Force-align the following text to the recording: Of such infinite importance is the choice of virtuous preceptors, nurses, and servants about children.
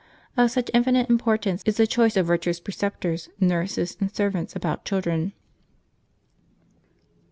Of 0.35 0.49
such 0.49 0.71
infinite 0.73 1.11
importance 1.11 1.61
is 1.63 1.77
the 1.77 1.85
choice 1.85 2.17
of 2.17 2.25
virtuous 2.25 2.59
preceptors, 2.59 3.29
nurses, 3.39 3.95
and 4.01 4.11
servants 4.11 4.55
about 4.55 4.83
children. 4.83 5.33